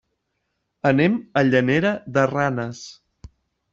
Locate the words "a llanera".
1.41-1.91